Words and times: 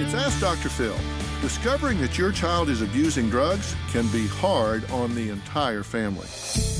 It's 0.00 0.14
Ask 0.14 0.40
Dr. 0.40 0.70
Phil. 0.70 0.96
Discovering 1.42 2.00
that 2.00 2.16
your 2.16 2.32
child 2.32 2.70
is 2.70 2.80
abusing 2.80 3.28
drugs 3.28 3.76
can 3.92 4.08
be 4.08 4.26
hard 4.26 4.90
on 4.90 5.14
the 5.14 5.28
entire 5.28 5.82
family. 5.82 6.26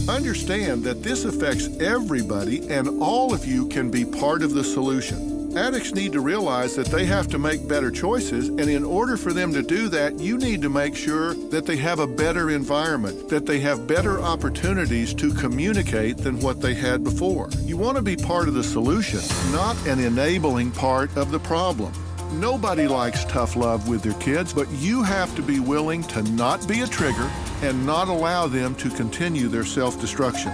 Understand 0.08 0.82
that 0.84 1.02
this 1.02 1.26
affects 1.26 1.68
everybody, 1.80 2.66
and 2.70 2.88
all 3.02 3.34
of 3.34 3.44
you 3.44 3.68
can 3.68 3.90
be 3.90 4.06
part 4.06 4.42
of 4.42 4.54
the 4.54 4.64
solution. 4.64 5.54
Addicts 5.54 5.92
need 5.92 6.12
to 6.12 6.22
realize 6.22 6.74
that 6.76 6.86
they 6.86 7.04
have 7.04 7.28
to 7.28 7.38
make 7.38 7.68
better 7.68 7.90
choices, 7.90 8.48
and 8.48 8.70
in 8.70 8.84
order 8.84 9.18
for 9.18 9.34
them 9.34 9.52
to 9.52 9.60
do 9.60 9.90
that, 9.90 10.18
you 10.18 10.38
need 10.38 10.62
to 10.62 10.70
make 10.70 10.96
sure 10.96 11.34
that 11.50 11.66
they 11.66 11.76
have 11.76 11.98
a 11.98 12.06
better 12.06 12.48
environment, 12.48 13.28
that 13.28 13.44
they 13.44 13.60
have 13.60 13.86
better 13.86 14.18
opportunities 14.18 15.12
to 15.12 15.34
communicate 15.34 16.16
than 16.16 16.40
what 16.40 16.62
they 16.62 16.72
had 16.72 17.04
before. 17.04 17.50
You 17.64 17.76
want 17.76 17.98
to 17.98 18.02
be 18.02 18.16
part 18.16 18.48
of 18.48 18.54
the 18.54 18.64
solution, 18.64 19.20
not 19.52 19.76
an 19.86 20.00
enabling 20.00 20.70
part 20.70 21.14
of 21.18 21.30
the 21.30 21.40
problem. 21.40 21.92
Nobody 22.32 22.86
likes 22.86 23.24
tough 23.24 23.56
love 23.56 23.88
with 23.88 24.02
their 24.04 24.14
kids, 24.20 24.52
but 24.52 24.68
you 24.70 25.02
have 25.02 25.34
to 25.34 25.42
be 25.42 25.58
willing 25.58 26.04
to 26.04 26.22
not 26.22 26.66
be 26.68 26.82
a 26.82 26.86
trigger 26.86 27.28
and 27.60 27.84
not 27.84 28.06
allow 28.06 28.46
them 28.46 28.76
to 28.76 28.88
continue 28.88 29.48
their 29.48 29.64
self 29.64 30.00
destruction. 30.00 30.52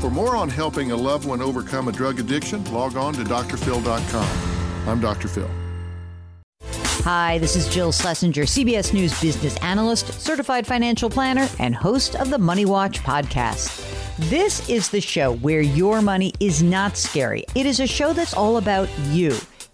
For 0.00 0.08
more 0.08 0.36
on 0.36 0.48
helping 0.48 0.92
a 0.92 0.96
loved 0.96 1.26
one 1.26 1.42
overcome 1.42 1.88
a 1.88 1.92
drug 1.92 2.20
addiction, 2.20 2.62
log 2.72 2.96
on 2.96 3.12
to 3.14 3.24
drphil.com. 3.24 4.88
I'm 4.88 5.00
Dr. 5.00 5.26
Phil. 5.26 5.50
Hi, 7.02 7.38
this 7.38 7.56
is 7.56 7.68
Jill 7.74 7.90
Schlesinger, 7.90 8.42
CBS 8.42 8.92
News 8.92 9.20
business 9.20 9.56
analyst, 9.58 10.12
certified 10.20 10.64
financial 10.64 11.10
planner, 11.10 11.48
and 11.58 11.74
host 11.74 12.14
of 12.14 12.30
the 12.30 12.38
Money 12.38 12.66
Watch 12.66 13.00
podcast. 13.00 13.82
This 14.30 14.68
is 14.68 14.90
the 14.90 15.00
show 15.00 15.34
where 15.38 15.60
your 15.60 16.02
money 16.02 16.32
is 16.38 16.62
not 16.62 16.96
scary. 16.96 17.44
It 17.56 17.66
is 17.66 17.80
a 17.80 17.86
show 17.88 18.12
that's 18.12 18.32
all 18.32 18.58
about 18.58 18.88
you. 19.10 19.36